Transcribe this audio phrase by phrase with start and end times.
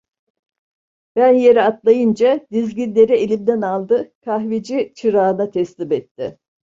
[1.15, 6.39] Ben yere atlayınca dizginleri elimden aldı, kahveci çırağına teslim etti.